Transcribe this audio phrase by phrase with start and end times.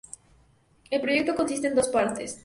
[0.89, 2.39] El proyecto consiste en dos partes.